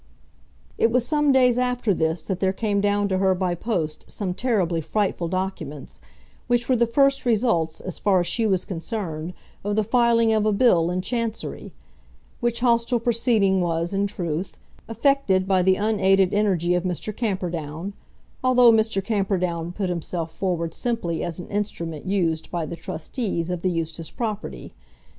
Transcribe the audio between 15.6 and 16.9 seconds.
the unaided energy of